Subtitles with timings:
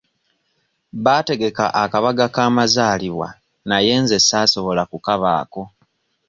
[1.03, 3.27] Baategeka akabaga k'amazaalibwa
[3.69, 5.61] naye nze saasobola kukabaako.